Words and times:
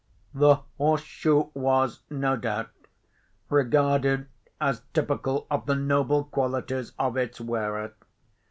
"The 0.33 0.55
horse 0.79 1.03
shoe 1.03 1.51
was, 1.53 1.99
no 2.09 2.35
doubt, 2.35 2.71
regarded 3.49 4.27
as 4.59 4.81
typical 4.95 5.45
of 5.51 5.67
the 5.67 5.75
noble 5.75 6.23
qualities 6.23 6.93
of 6.97 7.17
its 7.17 7.39
wearer. 7.39 7.93